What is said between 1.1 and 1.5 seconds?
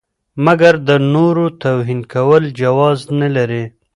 نورو